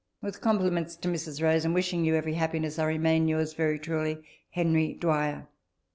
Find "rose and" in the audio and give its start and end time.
1.43-1.75